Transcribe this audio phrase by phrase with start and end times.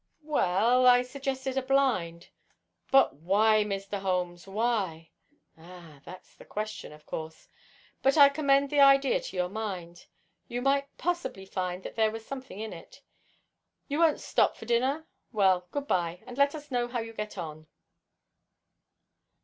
[0.23, 2.29] "Well, I suggested a blind."
[2.89, 3.99] "But why, Mr.
[3.99, 5.11] Holmes, why?"
[5.55, 7.47] "Ah, that's the question, of course.
[8.01, 10.07] But I commend the idea to your mind.
[10.47, 13.03] You might possibly find that there was something in it.
[13.87, 15.05] You won't stop for dinner?
[15.31, 17.67] Well, good bye, and let us know how you get on."